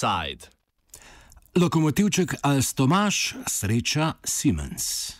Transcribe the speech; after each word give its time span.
Offside. 0.00 0.48
Lokomotivček 1.56 2.34
Alstomaš 2.42 3.34
sreča 3.46 4.12
Siemens. 4.24 5.12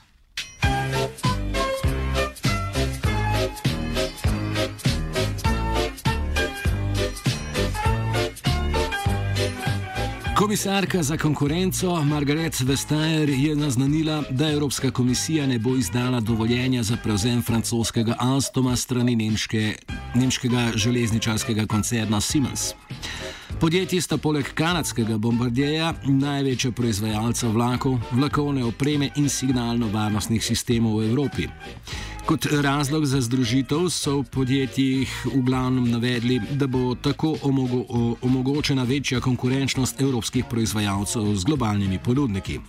Komisarka 10.37 11.03
za 11.03 11.17
konkurenco 11.17 12.05
Margaret 12.05 12.61
Vestager 12.61 13.29
je 13.29 13.57
naznanila, 13.57 14.23
da 14.31 14.51
Evropska 14.51 14.91
komisija 14.91 15.47
ne 15.47 15.59
bo 15.59 15.77
izdala 15.77 16.21
dovoljenja 16.21 16.83
za 16.83 16.97
prevzem 16.97 17.43
francoskega 17.43 18.15
Alstoma 18.19 18.77
strani 18.77 19.17
nemške, 19.17 19.75
nemškega 20.15 20.73
železničarskega 20.75 21.67
koncerna 21.67 22.21
Siemens. 22.21 22.73
Podjetji 23.59 24.01
sta 24.01 24.17
poleg 24.19 24.47
kanadskega 24.55 25.19
bombardjeja 25.19 25.95
največja 26.07 26.71
proizvajalca 26.73 27.49
vlakov, 27.49 27.99
vlakovne 28.13 28.65
opreme 28.65 29.11
in 29.17 29.29
signalno-varnostnih 29.29 30.45
sistemov 30.45 31.01
v 31.01 31.09
Evropi. 31.11 31.49
Kot 32.27 32.47
razlog 32.63 33.07
za 33.07 33.21
združitev 33.21 33.89
so 33.91 34.21
v 34.21 34.29
podjetjih 34.31 35.17
v 35.35 35.43
glavnem 35.43 35.91
navedli, 35.91 36.39
da 36.55 36.67
bo 36.67 36.95
tako 36.95 37.35
omogo 37.43 38.17
omogočena 38.23 38.85
večja 38.85 39.21
konkurenčnost 39.21 40.01
evropskih 40.01 40.45
proizvajalcev 40.45 41.35
z 41.35 41.45
globalnimi 41.45 41.99
ponudniki. 41.99 42.61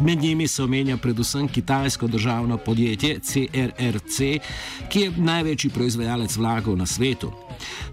Med 0.00 0.22
njimi 0.22 0.48
se 0.48 0.62
omenja 0.62 0.96
predvsem 0.96 1.48
kitajsko 1.48 2.06
državno 2.06 2.56
podjetje 2.58 3.18
CRRC, 3.18 4.18
ki 4.88 5.00
je 5.00 5.12
največji 5.16 5.70
proizvajalec 5.70 6.36
vlakov 6.36 6.76
na 6.76 6.86
svetu. 6.86 7.32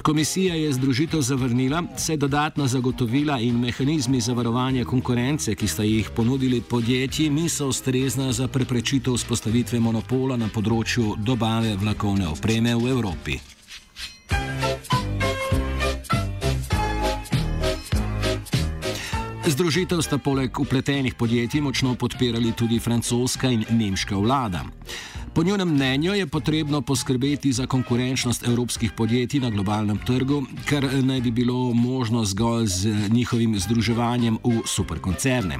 Komisija 0.01 0.55
je 0.55 0.73
združitev 0.73 1.21
zavrnila, 1.21 1.83
saj 1.97 2.17
dodatna 2.17 2.67
zagotovila 2.67 3.39
in 3.39 3.59
mehanizmi 3.59 4.21
zavarovanja 4.21 4.85
konkurence, 4.85 5.55
ki 5.55 5.67
sta 5.67 5.83
jih 5.83 6.09
ponudili 6.15 6.61
podjetji, 6.61 7.29
niso 7.29 7.67
ustrezna 7.67 8.31
za 8.31 8.47
preprečitev 8.47 9.13
vzpostavitve 9.13 9.79
monopola 9.79 10.37
na 10.37 10.47
področju 10.47 11.15
dobave 11.17 11.75
vlakovne 11.75 12.27
opreme 12.27 12.75
v 12.75 12.91
Evropi. 12.95 13.58
Združitev 19.49 20.01
sta 20.05 20.17
poleg 20.21 20.59
upletenih 20.61 21.15
podjetij 21.17 21.61
močno 21.61 21.95
podpirali 21.97 22.51
tudi 22.53 22.77
francoska 22.79 23.49
in 23.49 23.65
nemška 23.69 24.15
vlada. 24.15 24.61
Po 25.39 25.43
njunem 25.43 25.69
mnenju 25.69 26.13
je 26.13 26.27
potrebno 26.27 26.81
poskrbeti 26.81 27.51
za 27.53 27.65
konkurenčnost 27.67 28.47
evropskih 28.47 28.91
podjetij 28.91 29.39
na 29.39 29.49
globalnem 29.49 29.97
trgu, 30.05 30.43
kar 30.65 30.87
naj 31.03 31.21
bi 31.21 31.31
bilo 31.31 31.73
možno 31.73 32.25
zgolj 32.25 32.65
z 32.67 33.09
njihovim 33.09 33.59
združevanjem 33.59 34.37
v 34.43 34.61
superkoncerne. 34.65 35.59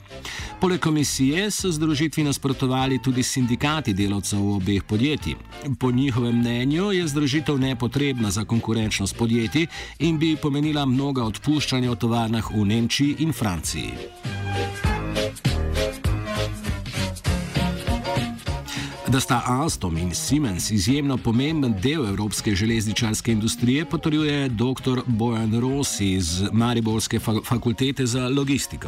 Poleg 0.62 0.80
komisije 0.80 1.52
so 1.52 1.72
združitvi 1.72 2.24
nasprotovali 2.24 3.00
tudi 3.04 3.24
sindikati 3.24 3.94
delavcev 3.94 4.50
obeh 4.50 4.84
podjetij. 4.84 5.36
Po 5.80 5.92
njihovem 5.92 6.40
mnenju 6.40 6.92
je 6.92 7.08
združitev 7.08 7.60
nepotrebna 7.60 8.32
za 8.32 8.46
konkurenčnost 8.46 9.18
podjetij 9.18 9.68
in 10.00 10.20
bi 10.20 10.36
pomenila 10.36 10.86
mnoga 10.86 11.24
odpuščanja 11.24 11.92
v 11.92 11.96
tovarnah 11.96 12.52
v 12.52 12.66
Nemčiji 12.66 13.16
in 13.20 13.34
Franciji. 13.34 13.94
Da 19.14 19.20
sta 19.20 19.42
Alstom 19.48 19.98
in 19.98 20.12
Siemens 20.14 20.72
izjemno 20.72 21.16
pomemben 21.18 21.74
del 21.84 22.04
evropske 22.12 22.52
železničarske 22.52 23.32
industrije, 23.32 23.86
potrjuje 23.86 24.50
dr. 24.50 25.02
Bojan 25.08 25.54
Rossi 25.62 26.12
iz 26.14 26.44
Mariborske 26.52 27.20
fakultete 27.50 28.06
za 28.06 28.28
logistiko. 28.38 28.88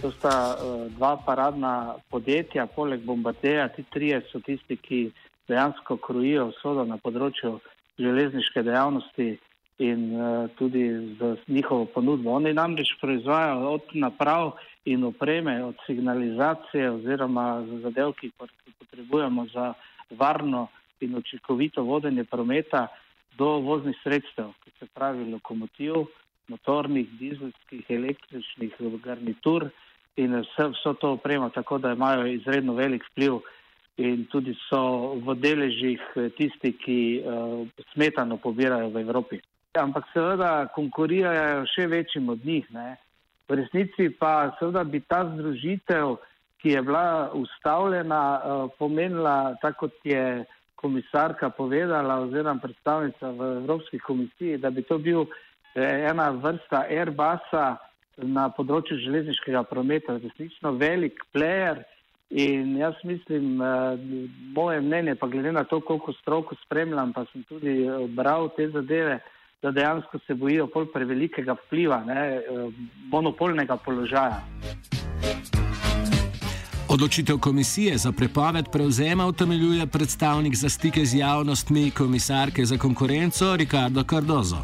To 0.00 0.10
sta 0.10 0.56
uh, 0.56 0.92
dva 0.92 1.16
paradna 1.26 1.94
podjetja, 2.10 2.66
poleg 2.66 3.00
Bombardeja, 3.04 3.68
ti 3.68 3.84
trije 3.92 4.20
so 4.32 4.40
tisti, 4.40 4.76
ki 4.76 5.10
dejansko 5.48 5.96
krojijo 5.96 6.48
vsodo 6.50 6.84
na 6.84 6.98
področju 6.98 7.60
železniške 8.02 8.66
dejavnosti 8.66 9.28
in 9.78 10.08
uh, 10.10 10.50
tudi 10.58 10.88
z 11.20 11.36
njihovo 11.46 11.84
ponudbo. 11.94 12.34
Oni 12.34 12.50
namreč 12.52 12.96
proizvajajo 13.00 13.76
od 13.78 13.94
naprav 13.94 14.56
in 14.86 15.04
opreme, 15.04 15.64
od 15.64 15.74
signalizacije 15.86 16.90
oziroma 16.90 17.64
zadev, 17.82 18.12
ki 18.18 18.30
jih 18.30 18.34
potrebujemo 18.78 19.46
za 19.54 19.72
varno 20.10 20.68
in 21.00 21.16
učinkovito 21.16 21.82
vodenje 21.82 22.24
prometa, 22.24 22.86
do 23.38 23.58
voznih 23.60 23.96
sredstev, 24.02 24.52
ki 24.64 24.70
se 24.78 24.86
pravi 24.94 25.26
lokomotiv, 25.32 26.06
motornih, 26.48 27.08
dizelskih, 27.18 27.84
električnih 27.88 28.78
garnitur 29.04 29.68
in 30.16 30.38
vse, 30.40 30.68
vso 30.72 30.94
to 30.94 31.12
opremo, 31.18 31.50
tako 31.50 31.78
da 31.78 31.92
imajo 31.92 32.26
izredno 32.26 32.74
velik 32.74 33.04
vpliv 33.10 33.40
in 33.96 34.24
tudi 34.32 34.54
so 34.68 35.14
v 35.24 35.34
deležih 35.40 36.00
tisti, 36.36 36.72
ki 36.72 37.00
uh, 37.20 37.68
smetano 37.92 38.36
pobirajo 38.36 38.88
v 38.88 39.00
Evropi. 39.00 39.40
Ampak 39.76 40.08
seveda 40.12 40.68
konkurirajo 40.74 41.64
še 41.74 41.86
večjim 41.86 42.28
od 42.28 42.44
njih. 42.44 42.68
Ne? 42.72 42.96
V 43.48 43.54
resnici 43.54 44.10
pa 44.10 44.56
seveda 44.58 44.82
bi 44.84 45.00
ta 45.00 45.22
združitev, 45.34 46.16
ki 46.58 46.68
je 46.74 46.82
bila 46.82 47.30
ustavljena, 47.34 48.22
eh, 48.36 48.68
pomenila, 48.78 49.54
tako 49.62 49.86
kot 49.86 49.92
je 50.04 50.44
komisarka 50.74 51.50
povedala 51.50 52.18
oziroma 52.20 52.60
predstavnica 52.62 53.30
v 53.30 53.56
Evropski 53.62 53.98
komisiji, 53.98 54.58
da 54.58 54.70
bi 54.70 54.82
to 54.82 54.98
bil 54.98 55.26
eh, 55.74 56.08
ena 56.10 56.30
vrsta 56.30 56.86
Airbusa 56.90 57.76
na 58.16 58.48
področju 58.50 58.98
železniškega 58.98 59.62
prometa, 59.62 60.18
resnično 60.18 60.72
velik 60.72 61.22
player. 61.34 61.84
In 62.30 62.74
jaz 62.76 62.98
mislim, 63.04 63.62
eh, 63.62 63.98
moje 64.56 64.80
mnenje, 64.80 65.14
pa 65.14 65.26
glede 65.30 65.52
na 65.52 65.64
to, 65.64 65.80
koliko 65.80 66.12
stroko 66.12 66.58
spremljam, 66.64 67.12
pa 67.12 67.24
sem 67.30 67.44
tudi 67.46 67.86
bral 68.08 68.50
te 68.56 68.68
zadeve, 68.74 69.20
da 69.62 69.70
dejansko 69.70 70.18
se 70.26 70.34
bojijo 70.34 70.66
pol 70.66 70.86
prevelikega 70.92 71.56
vpliva, 71.66 72.04
ne, 72.04 72.36
eh, 72.36 72.42
monopolnega 73.10 73.76
položaja. 73.76 74.40
Odločitev 76.88 77.38
komisije 77.38 77.98
za 77.98 78.12
prepoved 78.12 78.64
prevzema 78.72 79.26
utemeljuje 79.26 79.86
predstavnik 79.86 80.54
za 80.54 80.68
stike 80.68 81.04
z 81.04 81.18
javnostmi 81.18 81.90
komisarke 81.90 82.64
za 82.64 82.78
konkurenco 82.78 83.56
Ricardo 83.56 84.02
Cardozo. 84.02 84.56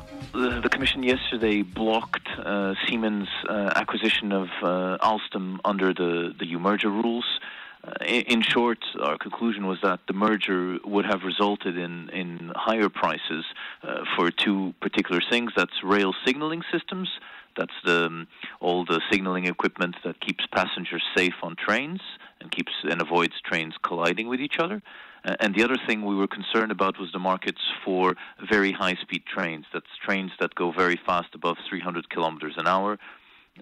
The 0.62 0.68
commission 0.68 1.02
yesterday 1.04 1.64
blocked 1.74 2.26
uh, 2.38 2.44
Siemens' 2.86 3.34
uh, 3.44 3.68
acquisition 3.82 4.32
of 4.32 4.48
uh, 4.62 4.68
Alstom 5.10 5.58
under 5.70 5.94
the, 5.94 6.32
the 6.38 6.46
EU 6.52 6.58
merger 6.58 6.90
rules. 6.90 7.28
Uh, 7.36 7.61
in 8.06 8.42
short, 8.42 8.78
our 9.00 9.18
conclusion 9.18 9.66
was 9.66 9.78
that 9.82 10.00
the 10.06 10.12
merger 10.12 10.78
would 10.84 11.04
have 11.04 11.22
resulted 11.24 11.76
in, 11.76 12.08
in 12.10 12.52
higher 12.54 12.88
prices 12.88 13.44
uh, 13.82 14.04
for 14.16 14.30
two 14.30 14.74
particular 14.80 15.20
things. 15.30 15.52
That's 15.56 15.82
rail 15.82 16.14
signaling 16.24 16.62
systems. 16.72 17.08
That's 17.56 17.74
the, 17.84 18.06
um, 18.06 18.28
all 18.60 18.84
the 18.84 19.00
signaling 19.10 19.46
equipment 19.46 19.96
that 20.04 20.20
keeps 20.20 20.46
passengers 20.54 21.02
safe 21.16 21.34
on 21.42 21.56
trains 21.56 22.00
and 22.40 22.50
keeps 22.50 22.72
and 22.84 23.02
avoids 23.02 23.34
trains 23.44 23.74
colliding 23.82 24.28
with 24.28 24.40
each 24.40 24.58
other. 24.58 24.82
Uh, 25.24 25.36
and 25.40 25.54
the 25.54 25.62
other 25.62 25.76
thing 25.86 26.04
we 26.04 26.14
were 26.14 26.26
concerned 26.26 26.72
about 26.72 26.98
was 26.98 27.10
the 27.12 27.18
markets 27.18 27.60
for 27.84 28.16
very 28.48 28.72
high-speed 28.72 29.24
trains. 29.26 29.66
That's 29.72 29.86
trains 30.04 30.32
that 30.40 30.54
go 30.54 30.72
very 30.72 30.98
fast, 31.04 31.34
above 31.34 31.56
300 31.68 32.10
kilometers 32.10 32.54
an 32.56 32.66
hour, 32.66 32.98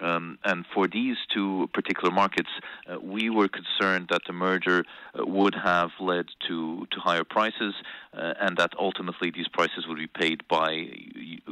um, 0.01 0.39
and 0.45 0.65
for 0.73 0.87
these 0.87 1.17
two 1.34 1.69
particular 1.75 2.12
markets, 2.12 2.49
uh, 2.89 3.01
we 3.01 3.28
were 3.28 3.49
concerned 3.49 4.09
that 4.11 4.23
the 4.27 4.33
merger 4.33 4.84
uh, 5.19 5.26
would 5.26 5.55
have 5.55 5.91
led 5.99 6.26
to, 6.47 6.87
to 6.91 7.00
higher 7.00 7.25
prices, 7.25 7.75
uh, 8.17 8.35
and 8.41 8.56
that 8.56 8.73
ultimately 8.79 9.31
these 9.31 9.49
prices 9.49 9.87
would 9.88 9.99
be 9.99 10.06
paid 10.06 10.47
by 10.49 10.88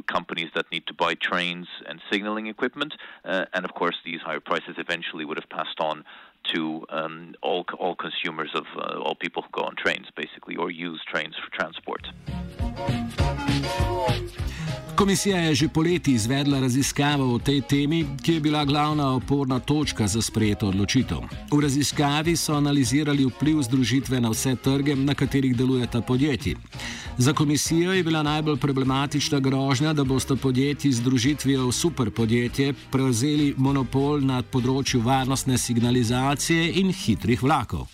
companies 0.07 0.49
that 0.55 0.65
need 0.71 0.87
to 0.87 0.93
buy 0.93 1.15
trains 1.15 1.67
and 1.87 2.01
signaling 2.11 2.47
equipment. 2.47 2.93
Uh, 3.25 3.45
and 3.53 3.65
of 3.65 3.73
course, 3.73 3.97
these 4.05 4.21
higher 4.21 4.39
prices 4.39 4.75
eventually 4.77 5.25
would 5.25 5.37
have 5.37 5.49
passed 5.49 5.79
on 5.79 6.05
to 6.53 6.85
um, 6.89 7.35
all, 7.41 7.65
all 7.77 7.95
consumers 7.95 8.51
of 8.55 8.65
uh, 8.77 8.99
all 8.99 9.15
people 9.15 9.43
who 9.43 9.49
go 9.51 9.61
on 9.61 9.75
trains, 9.75 10.07
basically, 10.15 10.55
or 10.55 10.71
use 10.71 11.01
trains 11.05 11.35
for 11.35 11.51
transport. 11.51 12.07
Komisija 14.95 15.37
je 15.37 15.55
že 15.55 15.67
poleti 15.67 16.11
izvedla 16.11 16.59
raziskavo 16.59 17.33
o 17.35 17.39
tej 17.39 17.61
temi, 17.61 18.05
ki 18.23 18.33
je 18.33 18.39
bila 18.39 18.65
glavna 18.65 19.13
oporna 19.15 19.59
točka 19.59 20.07
za 20.07 20.21
sprejeto 20.21 20.67
odločitev. 20.67 21.17
V 21.51 21.59
raziskavi 21.61 22.35
so 22.35 22.53
analizirali 22.53 23.25
vpliv 23.25 23.61
združitve 23.63 24.19
na 24.19 24.29
vse 24.29 24.55
trge, 24.55 24.95
na 24.95 25.15
katerih 25.15 25.55
delujeta 25.55 26.01
podjetji. 26.01 26.55
Za 27.17 27.33
komisijo 27.33 27.93
je 27.93 28.03
bila 28.03 28.23
najbolj 28.23 28.57
problematična 28.57 29.39
grožnja, 29.39 29.93
da 29.93 30.03
boste 30.03 30.35
podjetji 30.35 30.91
združitvijo 30.91 31.67
v 31.67 31.71
superpodjetje 31.71 32.73
prevzeli 32.91 33.53
monopol 33.57 34.19
nad 34.19 34.45
področju 34.45 35.01
varnostne 35.01 35.57
signalizacije 35.57 36.73
in 36.79 36.91
hitrih 36.91 37.43
vlakov. 37.43 37.87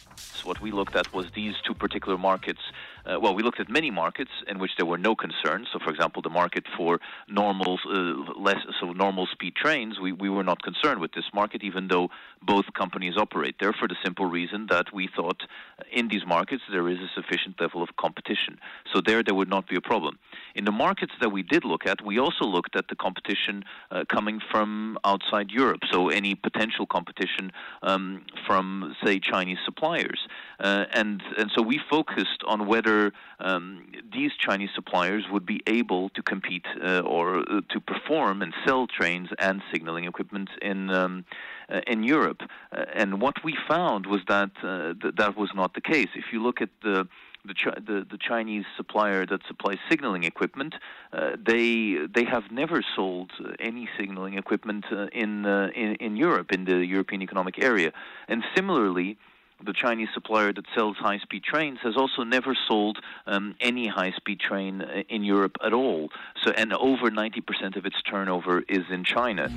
What 0.45 0.61
we 0.61 0.71
looked 0.71 0.95
at 0.95 1.13
was 1.13 1.25
these 1.33 1.57
two 1.65 1.73
particular 1.73 2.17
markets. 2.17 2.61
Uh, 3.05 3.19
well, 3.19 3.35
we 3.35 3.43
looked 3.43 3.59
at 3.59 3.69
many 3.69 3.91
markets 3.91 4.31
in 4.47 4.57
which 4.59 4.71
there 4.77 4.85
were 4.85 4.97
no 4.97 5.15
concerns. 5.15 5.67
So, 5.71 5.79
for 5.79 5.91
example, 5.91 6.21
the 6.21 6.29
market 6.29 6.65
for 6.75 6.99
normal, 7.27 7.79
uh, 7.87 8.39
less 8.39 8.57
so 8.79 8.93
normal 8.93 9.27
speed 9.27 9.55
trains, 9.55 9.99
we, 9.99 10.11
we 10.11 10.29
were 10.29 10.43
not 10.43 10.63
concerned 10.63 10.99
with 10.99 11.11
this 11.13 11.25
market, 11.33 11.63
even 11.63 11.87
though 11.87 12.09
both 12.41 12.65
companies 12.73 13.15
operate 13.17 13.55
there, 13.59 13.73
for 13.73 13.87
the 13.87 13.95
simple 14.03 14.25
reason 14.25 14.67
that 14.69 14.93
we 14.93 15.07
thought 15.15 15.43
in 15.91 16.07
these 16.07 16.25
markets 16.25 16.63
there 16.71 16.87
is 16.89 16.99
a 16.99 17.09
sufficient 17.13 17.59
level 17.59 17.83
of 17.83 17.95
competition. 17.97 18.57
So 18.93 19.01
there, 19.05 19.21
there 19.23 19.35
would 19.35 19.49
not 19.49 19.67
be 19.67 19.75
a 19.75 19.81
problem. 19.81 20.17
In 20.55 20.65
the 20.65 20.71
markets 20.71 21.13
that 21.21 21.29
we 21.29 21.43
did 21.43 21.63
look 21.65 21.85
at, 21.85 22.03
we 22.03 22.19
also 22.19 22.45
looked 22.45 22.75
at 22.75 22.87
the 22.87 22.95
competition 22.95 23.63
uh, 23.91 24.03
coming 24.09 24.39
from 24.51 24.97
outside 25.03 25.51
Europe. 25.51 25.81
So 25.91 26.09
any 26.09 26.35
potential 26.35 26.85
competition 26.85 27.51
um, 27.83 28.25
from, 28.47 28.95
say, 29.03 29.19
Chinese 29.19 29.57
suppliers, 29.65 30.27
uh, 30.59 30.85
and 30.93 31.21
and 31.37 31.51
so 31.55 31.61
we 31.61 31.79
focused 31.89 32.43
on 32.47 32.67
whether 32.67 33.11
um, 33.39 33.85
these 34.13 34.31
Chinese 34.37 34.69
suppliers 34.73 35.25
would 35.31 35.45
be 35.45 35.61
able 35.67 36.09
to 36.09 36.21
compete 36.21 36.65
uh, 36.83 36.99
or 36.99 37.39
uh, 37.39 37.61
to 37.69 37.79
perform 37.79 38.41
and 38.41 38.53
sell 38.65 38.87
trains 38.87 39.29
and 39.39 39.61
signaling 39.71 40.05
equipment 40.05 40.49
in 40.61 40.89
um, 40.89 41.25
uh, 41.69 41.81
in 41.87 42.03
Europe. 42.03 42.41
Uh, 42.71 42.85
and 42.93 43.21
what 43.21 43.43
we 43.43 43.55
found 43.67 44.05
was 44.05 44.21
that 44.27 44.51
th- 44.61 45.15
that 45.15 45.35
was 45.37 45.49
not 45.55 45.73
the 45.73 45.81
case. 45.81 46.09
If 46.15 46.25
you 46.31 46.41
look 46.41 46.61
at 46.61 46.69
the 46.83 47.07
the, 47.47 47.53
the, 47.85 48.07
the, 48.09 48.17
Chinese 48.17 48.65
supplier 48.75 49.25
that 49.25 49.41
supplies 49.47 49.77
signaling 49.89 50.23
equipment, 50.23 50.75
uh, 51.13 51.31
they 51.45 51.97
they 52.13 52.25
have 52.25 52.51
never 52.51 52.83
sold 52.95 53.31
any 53.59 53.87
signaling 53.97 54.35
equipment 54.35 54.85
uh, 54.91 55.07
in, 55.07 55.45
uh, 55.45 55.69
in, 55.75 55.95
in 55.95 56.15
Europe 56.15 56.51
in 56.51 56.65
the 56.65 56.85
European 56.85 57.21
Economic 57.21 57.61
Area, 57.63 57.91
and 58.27 58.43
similarly. 58.55 59.17
The 59.63 59.73
Chinese 59.73 60.09
supplier 60.13 60.51
that 60.53 60.65
sells 60.75 60.97
high-speed 60.97 61.43
trains 61.43 61.79
has 61.83 61.95
also 61.95 62.23
never 62.23 62.55
sold 62.67 62.99
um, 63.25 63.55
any 63.61 63.87
high-speed 63.87 64.39
train 64.39 64.81
uh, 64.81 65.03
in 65.09 65.23
Europe 65.23 65.55
at 65.63 65.73
all. 65.73 66.09
So, 66.43 66.51
and 66.51 66.73
over 66.73 67.09
90% 67.09 67.77
of 67.77 67.85
its 67.85 68.01
turnover 68.03 68.63
is 68.67 68.83
in 68.91 69.03
China. 69.03 69.49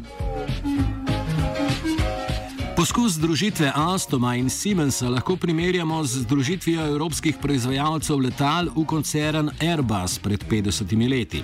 Poskus 2.78 3.12
združitve 3.12 3.72
Alstoma 3.74 4.36
in 4.38 4.50
Siemensa 4.50 5.08
lahko 5.08 5.36
primerjamo 5.36 6.04
z 6.04 6.20
združitvijo 6.22 6.86
evropskih 6.86 7.36
proizvajalcev 7.42 8.18
letal 8.18 8.68
v 8.76 8.84
koncern 8.86 9.50
Airbus 9.60 10.18
pred 10.18 10.44
50 10.50 11.10
leti. 11.10 11.42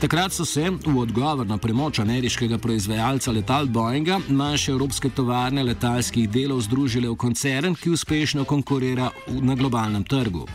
Takrat 0.00 0.32
so 0.32 0.44
se 0.44 0.70
v 0.70 0.98
odgovor 0.98 1.46
na 1.46 1.58
premoč 1.58 1.98
ameriškega 1.98 2.58
proizvajalca 2.58 3.30
letal 3.30 3.66
Boeinga 3.66 4.18
naše 4.28 4.72
evropske 4.72 5.08
tovarne 5.08 5.62
letalskih 5.62 6.28
delov 6.30 6.60
združile 6.66 7.08
v 7.08 7.16
koncern, 7.16 7.74
ki 7.74 7.90
uspešno 7.90 8.44
konkurira 8.44 9.10
na 9.28 9.54
globalnem 9.54 10.04
trgu. 10.04 10.46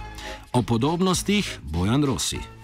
O 0.52 0.62
podobnostih 0.62 1.60
Bojan 1.72 2.04
Rossi. 2.04 2.57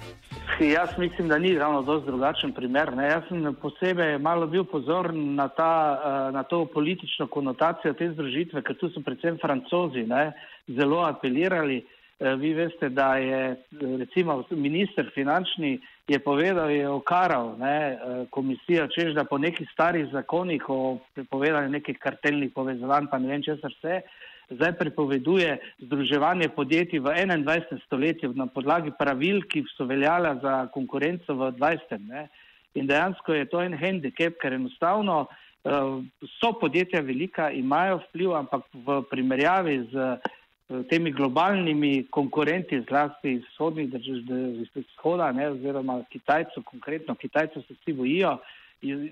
Jaz 0.59 0.97
mislim, 0.97 1.27
da 1.27 1.37
ni 1.37 1.57
ravno 1.57 1.81
dosti 1.81 2.05
drugačen 2.05 2.51
primer. 2.51 2.95
Ne. 2.95 3.07
Jaz 3.07 3.23
sem 3.27 3.55
posebej 3.61 4.17
malo 4.19 4.47
bil 4.47 4.63
pozoren 4.63 5.35
na, 5.35 5.47
ta, 5.47 6.01
eh, 6.05 6.31
na 6.31 6.43
to 6.43 6.65
politično 6.65 7.27
konotacijo 7.27 7.93
te 7.93 8.11
združitve, 8.11 8.61
ker 8.61 8.77
tu 8.77 8.89
so 8.89 9.01
predvsem 9.01 9.37
francozi 9.41 10.05
ne, 10.07 10.31
zelo 10.67 11.01
apelirali. 11.05 11.81
Eh, 12.19 12.35
vi 12.35 12.53
veste, 12.53 12.89
da 12.89 13.15
je 13.17 13.55
recimo 13.97 14.43
minister 14.51 15.09
finančni 15.13 15.79
je 16.07 16.19
povedal, 16.19 16.69
je 16.69 16.89
okaral 16.89 17.55
ne, 17.57 17.77
eh, 17.91 18.25
komisijo, 18.29 18.87
čež 18.87 19.13
da 19.13 19.23
po 19.23 19.37
nekih 19.37 19.69
starih 19.73 20.11
zakonih 20.11 20.69
o 20.69 20.97
prepovedanju 21.15 21.69
nekih 21.69 21.97
kartelnih 21.97 22.51
povezovanj, 22.55 23.07
pa 23.11 23.19
ne 23.19 23.27
vem 23.27 23.43
česar 23.43 23.73
vse, 23.79 24.01
zdaj 24.49 24.73
prepoveduje 24.77 25.57
združevanje 25.79 26.49
podjetij 26.49 26.99
v 26.99 27.15
21. 27.25 27.79
stoletju 27.85 28.33
na 28.35 28.47
podlagi 28.47 28.91
pravil, 28.99 29.41
ki 29.47 29.63
so 29.77 29.85
veljala 29.85 30.35
za 30.41 30.67
konkurenco 30.73 31.33
v 31.33 31.51
20. 31.57 32.07
Ne? 32.07 32.27
In 32.73 32.87
dejansko 32.87 33.33
je 33.33 33.45
to 33.45 33.61
en 33.61 33.77
handicap, 33.77 34.37
ker 34.41 34.53
enostavno 34.53 35.25
uh, 35.27 36.01
so 36.39 36.53
podjetja 36.59 37.01
velika, 37.01 37.51
imajo 37.51 38.01
vpliv, 38.07 38.33
ampak 38.35 38.65
v 38.73 39.01
primerjavi 39.11 39.77
z 39.91 39.93
uh, 39.93 40.83
temi 40.89 41.11
globalnimi 41.11 42.07
konkurenti, 42.09 42.81
zlasti 42.89 43.37
iz 43.37 43.45
vzhodnih 43.53 43.91
držav, 43.93 44.59
iz 44.65 44.73
vzhoda, 44.75 45.31
ne, 45.31 45.49
oziroma 45.53 46.01
Kitajcev, 46.09 46.65
konkretno 46.65 47.15
Kitajcev 47.15 47.63
se 47.67 47.77
vsi 47.79 47.93
bojijo, 47.93 48.37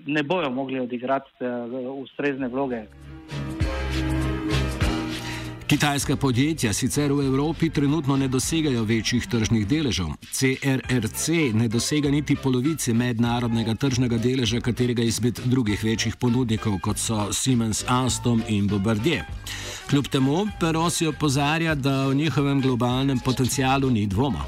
ne 0.06 0.22
bojo 0.22 0.50
mogli 0.50 0.80
odigrati 0.80 1.30
uh, 1.40 2.02
ustrezne 2.02 2.48
vloge. 2.48 2.86
Kitajska 5.72 6.16
podjetja 6.16 6.72
sicer 6.72 7.12
v 7.12 7.24
Evropi 7.24 7.70
trenutno 7.70 8.16
ne 8.16 8.26
dosegajo 8.28 8.82
večjih 8.84 9.24
tržnih 9.26 9.62
deležev. 9.68 10.10
CRRC 10.36 11.28
ne 11.56 11.68
dosega 11.68 12.10
niti 12.12 12.36
polovice 12.36 12.92
mednarodnega 12.92 13.74
tržnega 13.80 14.18
deleža 14.20 14.60
katerega 14.60 15.02
izmed 15.02 15.40
drugih 15.48 15.80
večjih 15.84 16.20
ponudnikov, 16.20 16.76
kot 16.84 17.00
so 17.00 17.32
Siemens, 17.32 17.84
Alstom 17.88 18.42
in 18.48 18.68
Bombardier. 18.68 19.24
Kljub 19.88 20.12
temu 20.12 20.44
pa 20.60 20.76
Rossi 20.76 21.06
opozarja, 21.06 21.74
da 21.74 22.06
o 22.08 22.14
njihovem 22.14 22.60
globalnem 22.60 23.24
potencialu 23.24 23.90
ni 23.90 24.06
dvoma. 24.06 24.44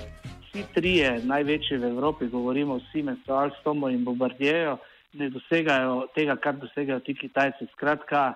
Vsi 0.53 0.65
trije 0.75 1.21
največji 1.25 1.79
v 1.79 1.85
Evropi, 1.85 2.29
govorimo 2.29 2.75
o 2.75 2.81
Siemensu, 2.93 3.33
Alstomu 3.33 3.89
in 3.89 4.05
Bombardieru, 4.05 4.77
ne 5.13 5.31
dosegajo 5.31 6.03
tega, 6.15 6.37
kar 6.37 6.61
dosegajo 6.61 7.01
ti 7.01 7.15
Kitajci. 7.15 7.73
Skratka, 7.73 8.35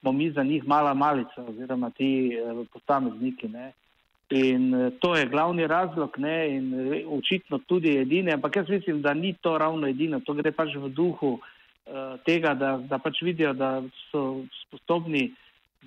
smo 0.00 0.12
mi 0.12 0.30
za 0.30 0.42
njih 0.42 0.66
mala 0.66 0.94
malica 0.94 1.42
oziroma 1.48 1.90
ti 1.90 2.32
uh, 2.32 2.66
posamezniki. 2.72 3.48
Ne. 3.48 3.72
In 4.30 4.74
uh, 4.74 4.92
to 5.00 5.16
je 5.16 5.26
glavni 5.26 5.66
razlog 5.66 6.18
ne, 6.18 6.56
in 6.56 6.74
uh, 6.74 7.18
očitno 7.18 7.58
tudi 7.58 7.96
edini, 7.96 8.32
ampak 8.32 8.56
jaz 8.56 8.68
mislim, 8.68 9.02
da 9.02 9.14
ni 9.14 9.34
to 9.40 9.58
ravno 9.58 9.88
edino, 9.88 10.20
to 10.20 10.34
gre 10.34 10.52
pač 10.52 10.74
v 10.74 10.88
duhu 10.88 11.32
uh, 11.36 12.16
tega, 12.24 12.54
da, 12.54 12.76
da 12.78 12.98
pač 12.98 13.22
vidijo, 13.22 13.52
da 13.52 13.82
so 14.10 14.42
sposobni 14.64 15.32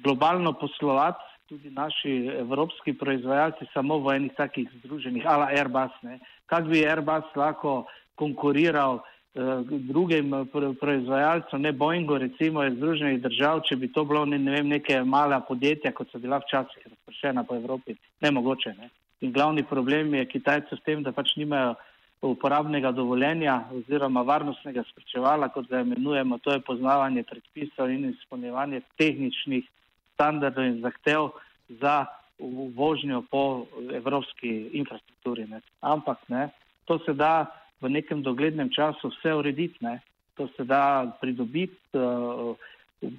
globalno 0.03 0.53
poslovati 0.53 1.25
tudi 1.50 1.69
naši 1.69 2.29
evropski 2.39 2.94
proizvajalci 2.94 3.65
samo 3.73 3.97
v 4.00 4.15
enih 4.15 4.33
takih 4.38 4.69
združenih, 4.83 5.25
ala 5.25 5.50
Airbus. 5.50 5.95
Ne. 6.06 6.19
Kak 6.45 6.69
bi 6.69 6.85
Airbus 6.85 7.25
lahko 7.35 7.88
konkuriral 8.15 9.01
Eh, 9.01 9.17
drugim 9.33 10.33
eh, 10.33 10.45
proizvajalcem, 10.79 11.61
ne 11.61 11.71
Boeingu, 11.71 12.17
recimo 12.17 12.63
iz 12.63 12.73
Združenih 12.73 13.21
držav, 13.21 13.61
če 13.67 13.75
bi 13.75 13.91
to 13.93 14.05
bilo 14.05 14.25
ne, 14.25 14.39
ne 14.39 14.51
vem, 14.51 14.67
neke 14.67 15.03
mala 15.03 15.39
podjetja, 15.39 15.91
kot 15.91 16.09
so 16.11 16.19
bila 16.19 16.39
včasih 16.39 16.87
razpršena 16.89 17.43
po 17.43 17.55
Evropi, 17.55 17.95
nemogoče. 18.21 18.73
Ne. 18.77 18.89
In 19.21 19.33
glavni 19.33 19.63
problem 19.63 20.13
je 20.13 20.25
Kitajcev 20.25 20.77
s 20.77 20.83
tem, 20.83 21.04
da 21.04 21.11
pač 21.11 21.35
nimajo 21.37 21.75
uporabnega 22.21 22.92
dovoljenja 22.92 23.61
oziroma 23.71 24.21
varnostnega 24.27 24.83
spričevala, 24.89 25.49
kot 25.49 25.69
ga 25.69 25.81
imenujemo, 25.85 26.39
to 26.44 26.51
je 26.51 26.59
poznavanje 26.59 27.23
predpisov 27.23 27.92
in 27.92 28.09
izpolnjevanje 28.09 28.81
tehničnih 28.97 29.68
standardov 30.13 30.65
in 30.65 30.81
zahtev 30.81 31.30
za 31.69 32.06
vožnjo 32.75 33.23
po 33.31 33.65
evropski 33.94 34.69
infrastrukturi. 34.73 35.47
Ne. 35.47 35.61
Ampak 35.81 36.18
ne, 36.27 36.49
to 36.85 36.99
se 37.06 37.13
da 37.13 37.45
v 37.81 37.90
nekem 37.90 38.24
doglednem 38.24 38.69
času 38.69 39.09
vse 39.09 39.33
urediti. 39.33 39.78
Ne? 39.81 40.00
To 40.36 40.48
se 40.57 40.64
da 40.64 41.18
pridobiti, 41.21 41.78
uh, 41.94 42.56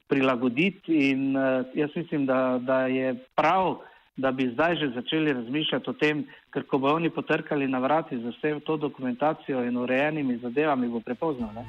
prilagoditi 0.08 1.10
in 1.10 1.36
uh, 1.36 1.66
jaz 1.74 1.90
mislim, 1.96 2.26
da, 2.26 2.58
da 2.62 2.86
je 2.86 3.14
prav, 3.34 3.78
da 4.16 4.32
bi 4.32 4.50
zdaj 4.52 4.76
že 4.76 4.92
začeli 4.94 5.32
razmišljati 5.32 5.90
o 5.90 5.92
tem, 5.92 6.24
ker 6.52 6.66
ko 6.66 6.78
bo 6.78 6.94
oni 6.94 7.10
potrkali 7.10 7.68
na 7.68 7.78
vrati 7.78 8.18
za 8.18 8.28
vse 8.28 8.60
to 8.66 8.76
dokumentacijo 8.76 9.64
in 9.64 9.76
urejenimi 9.76 10.38
zadevami, 10.38 10.88
bo 10.88 11.00
prepozno. 11.00 11.52
Ne? 11.52 11.64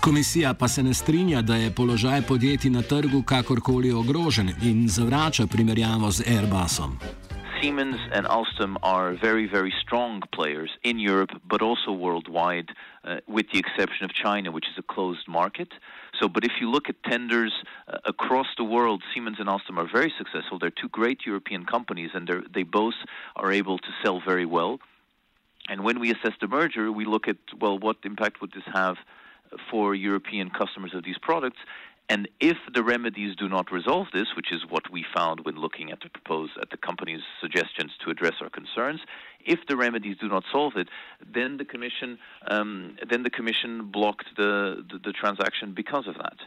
Komisija 0.00 0.54
pa 0.54 0.68
se 0.68 0.82
ne 0.82 0.94
strinja, 0.94 1.42
da 1.42 1.54
je 1.56 1.74
položaj 1.74 2.22
podjetij 2.22 2.70
na 2.70 2.82
trgu 2.82 3.22
kakorkoli 3.22 3.92
ogrožen 3.92 4.48
in 4.62 4.88
zavrača 4.88 5.46
primerjavo 5.46 6.10
z 6.10 6.22
Airbusom. 6.28 7.27
Siemens 7.60 7.96
and 8.12 8.26
Alstom 8.26 8.76
are 8.82 9.14
very, 9.14 9.46
very 9.46 9.72
strong 9.80 10.22
players 10.32 10.70
in 10.84 10.98
Europe, 10.98 11.30
but 11.48 11.60
also 11.60 11.90
worldwide, 11.92 12.70
uh, 13.04 13.16
with 13.26 13.46
the 13.52 13.58
exception 13.58 14.04
of 14.04 14.12
China, 14.12 14.52
which 14.52 14.66
is 14.66 14.78
a 14.78 14.82
closed 14.82 15.26
market. 15.26 15.68
So, 16.20 16.28
but 16.28 16.44
if 16.44 16.52
you 16.60 16.70
look 16.70 16.88
at 16.88 17.02
tenders 17.02 17.52
uh, 17.88 17.98
across 18.04 18.46
the 18.56 18.64
world, 18.64 19.02
Siemens 19.12 19.38
and 19.40 19.48
Alstom 19.48 19.76
are 19.76 19.88
very 19.90 20.12
successful. 20.16 20.58
They're 20.58 20.70
two 20.70 20.88
great 20.88 21.26
European 21.26 21.64
companies, 21.64 22.10
and 22.14 22.30
they 22.54 22.62
both 22.62 22.94
are 23.36 23.50
able 23.50 23.78
to 23.78 23.88
sell 24.04 24.20
very 24.20 24.46
well. 24.46 24.78
And 25.68 25.82
when 25.84 26.00
we 26.00 26.10
assess 26.10 26.32
the 26.40 26.48
merger, 26.48 26.92
we 26.92 27.04
look 27.04 27.28
at 27.28 27.36
well, 27.60 27.78
what 27.78 27.96
impact 28.04 28.40
would 28.40 28.52
this 28.52 28.64
have 28.72 28.96
for 29.70 29.94
European 29.94 30.50
customers 30.50 30.94
of 30.94 31.04
these 31.04 31.18
products? 31.18 31.58
And 32.10 32.26
if 32.40 32.56
the 32.72 32.82
remedies 32.82 33.36
do 33.36 33.48
not 33.48 33.70
resolve 33.70 34.06
this, 34.14 34.28
which 34.34 34.50
is 34.50 34.62
what 34.68 34.90
we 34.90 35.04
found 35.14 35.44
when 35.44 35.56
looking 35.56 35.90
at 35.92 36.00
the 36.00 36.08
proposed 36.08 36.52
at 36.60 36.70
the 36.70 36.78
company's 36.78 37.20
suggestions 37.40 37.92
to 38.02 38.10
address 38.10 38.34
our 38.40 38.48
concerns, 38.48 39.00
if 39.44 39.58
the 39.68 39.76
remedies 39.76 40.16
do 40.18 40.28
not 40.28 40.44
solve 40.50 40.76
it, 40.76 40.88
then 41.34 41.58
the 41.58 41.64
commission 41.66 42.18
um, 42.46 42.96
then 43.08 43.22
the 43.24 43.30
commission 43.30 43.90
blocked 43.90 44.26
the, 44.36 44.84
the, 44.90 44.98
the 44.98 45.12
transaction 45.12 45.74
because 45.74 46.06
of 46.06 46.14
that. 46.14 46.38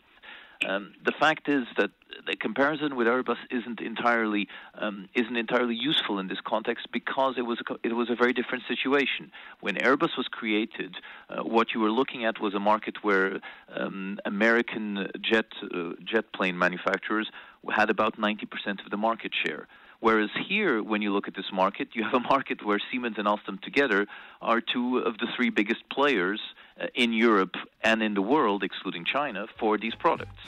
Um, 0.67 0.93
the 1.03 1.11
fact 1.11 1.49
is 1.49 1.65
that 1.77 1.91
the 2.27 2.35
comparison 2.35 2.95
with 2.95 3.07
Airbus 3.07 3.37
isn't 3.49 3.81
entirely 3.81 4.47
um, 4.75 5.09
isn't 5.15 5.35
entirely 5.35 5.75
useful 5.75 6.19
in 6.19 6.27
this 6.27 6.39
context 6.43 6.87
because 6.91 7.35
it 7.37 7.43
was 7.43 7.59
a, 7.67 7.75
it 7.83 7.93
was 7.93 8.09
a 8.09 8.15
very 8.15 8.33
different 8.33 8.63
situation. 8.67 9.31
When 9.59 9.75
Airbus 9.75 10.17
was 10.17 10.27
created, 10.29 10.97
uh, 11.29 11.43
what 11.43 11.73
you 11.73 11.79
were 11.79 11.91
looking 11.91 12.25
at 12.25 12.39
was 12.39 12.53
a 12.53 12.59
market 12.59 13.03
where 13.03 13.39
um, 13.75 14.19
American 14.25 15.07
jet 15.21 15.47
uh, 15.73 15.93
jet 16.03 16.31
plane 16.33 16.57
manufacturers 16.57 17.31
had 17.69 17.89
about 17.89 18.17
90% 18.17 18.83
of 18.83 18.89
the 18.89 18.97
market 18.97 19.31
share. 19.45 19.67
Whereas 20.01 20.31
here, 20.49 20.81
when 20.81 21.01
you 21.03 21.13
look 21.13 21.27
at 21.27 21.35
this 21.35 21.51
market, 21.53 21.89
you 21.93 22.03
have 22.03 22.15
a 22.15 22.25
market 22.35 22.65
where 22.65 22.79
Siemens 22.89 23.17
and 23.19 23.27
Alstom 23.27 23.61
together 23.61 24.07
are 24.41 24.59
two 24.59 24.97
of 24.97 25.13
the 25.19 25.27
three 25.35 25.51
biggest 25.51 25.83
players 25.93 26.41
uh, 26.81 26.87
in 26.95 27.13
Europe 27.13 27.55
and 27.83 28.01
in 28.01 28.15
the 28.15 28.21
world, 28.21 28.63
excluding 28.63 29.05
China, 29.05 29.45
for 29.59 29.77
these 29.77 29.95
products. 29.95 30.41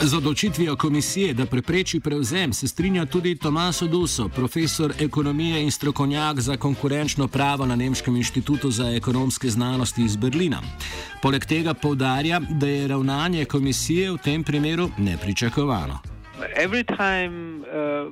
Z 0.00 0.16
odločitvijo 0.16 0.76
komisije, 0.76 1.34
da 1.34 1.46
prepreči 1.46 2.00
prevzem, 2.00 2.52
se 2.52 2.68
strinja 2.68 3.06
tudi 3.06 3.38
Tomas 3.38 3.82
Oduso, 3.82 4.28
profesor 4.28 4.92
ekonomije 5.00 5.62
in 5.62 5.70
strokovnjak 5.70 6.40
za 6.40 6.56
konkurenčno 6.56 7.28
pravo 7.28 7.66
na 7.66 7.76
Nemškem 7.76 8.16
inštitutu 8.16 8.70
za 8.70 8.90
ekonomske 8.96 9.48
znanosti 9.48 10.02
iz 10.02 10.16
Berlina. 10.16 10.60
Poleg 11.22 11.44
tega 11.44 11.74
povdarja, 11.74 12.40
da 12.40 12.66
je 12.66 12.88
ravnanje 12.88 13.44
komisije 13.44 14.10
v 14.10 14.18
tem 14.18 14.44
primeru 14.44 14.90
nepričakovano. 14.98 16.19
Every 16.54 16.84
time 16.84 17.64
uh, 17.64 18.06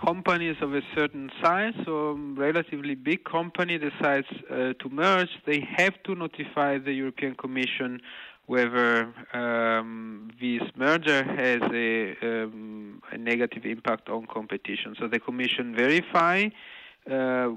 companies 0.00 0.56
of 0.62 0.74
a 0.74 0.82
certain 0.94 1.30
size 1.42 1.74
or 1.86 2.14
relatively 2.14 2.94
big 2.94 3.24
company 3.24 3.78
decides 3.78 4.26
uh, 4.50 4.72
to 4.80 4.88
merge, 4.90 5.28
they 5.46 5.60
have 5.76 6.02
to 6.04 6.14
notify 6.14 6.78
the 6.78 6.92
European 6.92 7.34
Commission 7.34 8.00
whether 8.46 9.12
um, 9.34 10.30
this 10.40 10.62
merger 10.74 11.22
has 11.22 11.60
a, 11.70 12.16
um, 12.22 13.02
a, 13.12 13.18
negative 13.18 13.66
impact 13.66 14.08
on 14.08 14.26
competition. 14.26 14.96
So 14.98 15.06
the 15.06 15.20
Commission 15.20 15.74
verify 15.76 16.48
uh, 17.10 17.50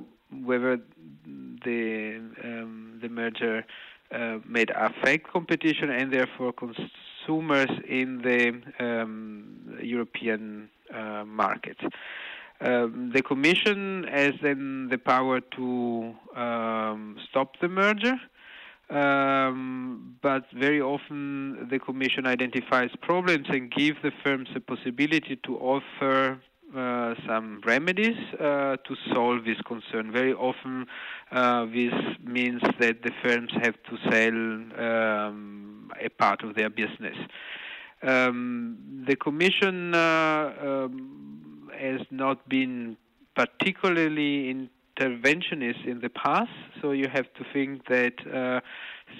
whether 0.43 0.79
the 1.63 2.19
um, 2.43 2.99
the 3.01 3.07
merger 3.07 3.65
uh, 4.11 4.39
may 4.45 4.65
affect 4.75 5.31
competition 5.31 5.89
and 5.89 6.11
therefore 6.11 6.51
consumers 6.51 7.69
in 7.87 8.21
the 8.21 8.61
um, 8.85 9.60
European 9.85 10.69
uh, 10.93 11.23
market. 11.25 11.77
Um, 12.61 13.11
the 13.13 13.23
Commission 13.23 14.05
has 14.11 14.33
then 14.41 14.87
the 14.89 14.97
power 14.97 15.39
to 15.39 16.13
um, 16.35 17.17
stop 17.29 17.59
the 17.59 17.67
merger. 17.67 18.19
Um, 18.91 20.17
but 20.21 20.51
very 20.51 20.81
often 20.81 21.69
the 21.69 21.79
Commission 21.79 22.27
identifies 22.27 22.89
problems 23.01 23.47
and 23.49 23.71
gives 23.71 23.97
the 24.03 24.11
firms 24.21 24.49
the 24.53 24.59
possibility 24.59 25.37
to 25.45 25.57
offer 25.59 26.41
uh, 26.75 27.15
some 27.27 27.61
remedies 27.65 28.17
uh, 28.39 28.75
to 28.77 28.95
solve 29.13 29.45
this 29.45 29.59
concern. 29.61 30.11
Very 30.11 30.33
often, 30.33 30.87
uh, 31.31 31.65
this 31.65 31.93
means 32.23 32.61
that 32.79 33.01
the 33.03 33.11
firms 33.23 33.51
have 33.61 33.75
to 33.83 33.97
sell 34.09 34.85
um, 34.85 35.91
a 35.99 36.09
part 36.09 36.43
of 36.43 36.55
their 36.55 36.69
business. 36.69 37.17
Um, 38.03 39.03
the 39.07 39.15
Commission 39.15 39.93
uh, 39.93 40.53
um, 40.61 41.69
has 41.77 42.01
not 42.09 42.47
been 42.49 42.97
particularly 43.35 44.69
interventionist 44.99 45.85
in 45.85 46.01
the 46.01 46.09
past. 46.09 46.51
So 46.81 46.91
you 46.91 47.07
have 47.07 47.31
to 47.33 47.45
think 47.53 47.87
that 47.87 48.13
uh, 48.27 48.61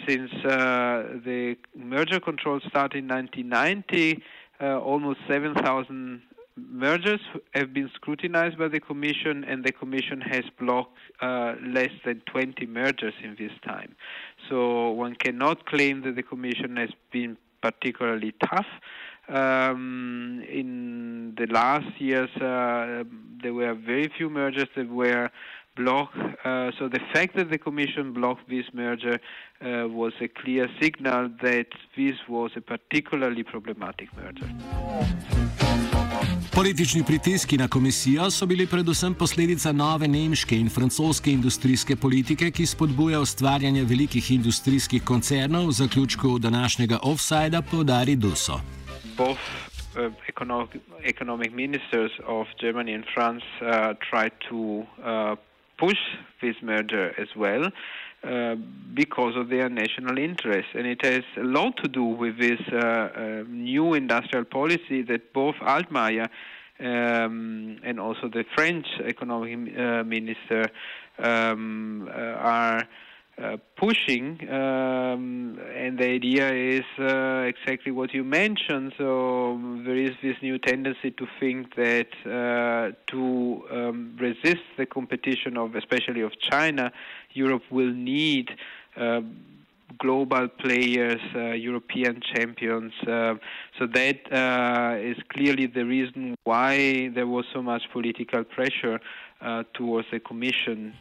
since 0.08 0.32
uh, 0.46 1.20
the 1.26 1.58
merger 1.76 2.20
control 2.20 2.60
started 2.68 3.00
in 3.00 3.08
1990, 3.08 4.24
uh, 4.60 4.80
almost 4.80 5.20
7,000 5.28 6.22
mergers 6.56 7.22
have 7.54 7.74
been 7.74 7.90
scrutinized 7.96 8.58
by 8.58 8.68
the 8.68 8.80
Commission, 8.80 9.44
and 9.44 9.64
the 9.64 9.72
Commission 9.72 10.22
has 10.22 10.44
blocked 10.60 10.98
uh, 11.22 11.56
less 11.66 11.92
than 12.06 12.22
20 12.28 12.66
mergers 12.68 13.14
in 13.24 13.36
this 13.40 13.52
time. 13.66 13.96
So 14.50 14.90
one 14.92 15.16
cannot 15.16 15.66
claim 15.66 16.02
that 16.04 16.16
the 16.16 16.24
Commission 16.24 16.78
has 16.78 16.90
been 17.12 17.38
particularly 17.62 18.34
tough. 18.44 18.68
Um, 19.28 20.44
in 20.50 21.36
the 21.38 21.48
last 21.48 22.02
years, 22.02 22.30
uh, 22.38 23.04
there 23.42 23.54
were 23.54 23.74
very 23.74 24.12
few 24.18 24.30
mergers 24.30 24.68
that 24.76 24.90
were 24.90 25.30
blocked. 25.76 26.18
Uh, 26.44 26.72
so 26.78 26.90
the 26.90 27.00
fact 27.14 27.36
that 27.36 27.50
the 27.50 27.58
Commission 27.58 28.14
blocked 28.14 28.50
this 28.50 28.66
merger 28.74 29.20
uh, 29.62 29.88
was 29.88 30.14
a 30.22 30.28
clear 30.28 30.68
signal 30.82 31.30
that 31.42 31.68
this 31.96 32.16
was 32.28 32.52
a 32.56 32.62
particularly 32.62 33.44
problematic 33.44 34.10
merger. 34.16 34.50
Politični 36.56 37.04
pritiski 37.08 37.58
na 37.58 37.68
komisijo 37.68 38.32
so 38.32 38.46
bili 38.46 38.68
predvsem 38.68 39.14
posledica 39.14 39.72
nove 39.72 40.08
nemške 40.08 40.56
in 40.56 40.70
francoske 40.70 41.32
industrijske 41.32 41.96
politike, 41.96 42.52
ki 42.52 42.66
spodbuja 42.66 43.20
ustvarjanje 43.20 43.84
velikih 43.84 44.32
industrijskih 44.32 45.04
koncernov, 45.04 45.68
v 45.68 45.72
zaključku 45.72 46.40
današnjega 46.40 47.00
offsajda 47.04 47.62
podari 47.62 48.16
Duso. 48.16 48.60
Both 49.18 49.40
uh, 49.96 50.14
economic, 50.28 50.70
economic 51.04 51.52
ministers 51.54 52.12
of 52.28 52.48
Germany 52.62 52.96
and 52.96 53.06
France 53.14 53.46
uh, 53.62 53.68
tried 54.10 54.34
to 54.50 54.58
uh, 54.58 55.38
push 55.80 56.02
this 56.42 56.56
merger 56.62 57.06
as 57.24 57.30
well 57.36 57.64
uh, 57.66 58.01
because 58.94 59.36
of 59.36 59.50
their 59.50 59.70
national 59.70 60.18
interest. 60.18 60.70
And 60.76 60.86
it 60.86 61.04
has 61.04 61.24
a 61.38 61.44
lot 61.44 61.78
to 61.78 61.88
do 61.88 62.04
with 62.04 62.38
this 62.38 62.60
uh, 62.72 62.78
uh, 62.78 63.44
new 63.48 63.94
industrial 63.94 64.46
policy 64.46 65.02
that 65.04 65.34
both 65.34 65.56
Altmaier 65.56 66.30
um, 66.80 67.78
and 67.84 68.00
also 68.00 68.28
the 68.28 68.44
French 68.56 68.88
economic 69.06 69.78
uh, 69.78 70.04
minister 70.04 70.70
um, 71.20 72.10
uh, 72.10 72.14
are 72.14 72.88
uh, 73.38 73.58
pushing, 73.76 74.38
um, 74.50 75.58
and 75.76 75.98
the 75.98 76.06
idea 76.06 76.52
is 76.54 76.84
uh, 77.00 77.44
exactly 77.48 77.92
what 77.92 78.14
you 78.14 78.24
mentioned. 78.24 78.94
So 78.98 79.60
there 79.86 79.98
is 79.98 80.12
this 80.22 80.36
new 80.42 80.60
tendency 80.60 81.12
to 81.12 81.28
think 81.40 81.76
that 81.76 82.10
uh, 82.26 82.92
to 83.08 83.64
um, 83.72 84.18
resist 84.20 84.64
the 84.78 84.86
competition 84.86 85.58
of, 85.58 85.76
especially 85.76 86.22
of 86.22 86.34
China, 86.40 86.92
Europe 87.34 87.64
will 87.72 87.94
need. 87.94 88.52
Uh, 88.96 89.22
global 90.00 90.48
players, 90.48 91.20
uh, 91.36 91.52
European 91.52 92.22
champions. 92.34 92.94
Uh, 93.06 93.36
so 93.78 93.86
that 93.88 94.20
is 95.04 95.18
clearly 95.30 95.68
the 95.68 95.84
reason 95.84 96.34
why 96.46 97.10
there 97.14 97.28
was 97.28 97.46
so 97.54 97.62
much 97.62 97.84
political 97.92 98.44
pressure 98.44 99.00
towards 99.74 100.08
the 100.12 100.20
Commission. 100.20 100.94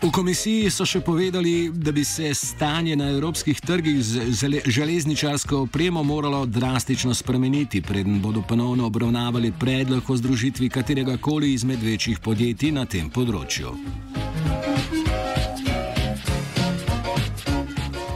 V 0.00 0.08
komisiji 0.12 0.70
so 0.72 0.86
še 0.88 1.02
povedali, 1.04 1.68
da 1.70 1.92
bi 1.92 2.04
se 2.04 2.32
stanje 2.34 2.96
na 2.96 3.10
evropskih 3.12 3.60
trgih 3.60 4.00
z 4.02 4.62
železničarsko 4.66 5.58
opremo 5.68 6.02
moralo 6.02 6.46
drastično 6.46 7.14
spremeniti, 7.14 7.82
preden 7.82 8.20
bodo 8.20 8.42
ponovno 8.42 8.86
obravnavali 8.86 9.52
predlog 9.52 10.10
o 10.10 10.16
združitvi 10.16 10.68
katerega 10.68 11.16
koli 11.16 11.52
izmed 11.52 11.82
večjih 11.82 12.18
podjetij 12.18 12.72
na 12.72 12.86
tem 12.88 13.10
področju. 13.10 13.76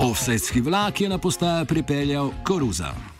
Offsetski 0.00 0.60
vlak 0.60 1.00
je 1.00 1.08
na 1.08 1.18
postajo 1.18 1.64
pripeljal 1.64 2.32
Koruza. 2.44 3.13